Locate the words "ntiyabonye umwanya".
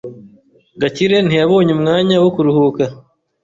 1.23-2.15